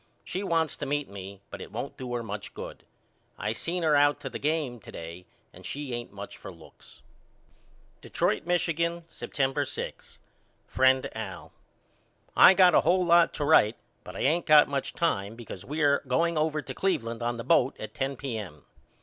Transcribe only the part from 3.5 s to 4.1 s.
seen her